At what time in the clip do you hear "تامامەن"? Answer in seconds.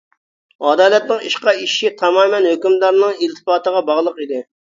2.01-2.49